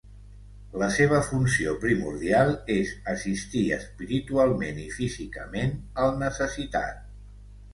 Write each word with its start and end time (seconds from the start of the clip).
La 0.83 0.85
seva 0.93 1.17
funció 1.25 1.75
primordial 1.83 2.49
és 2.77 2.93
assistir 3.13 3.63
espiritualment 3.77 4.81
i 4.85 4.89
físicament 4.97 5.77
al 6.07 6.19
necessitat. 6.25 7.07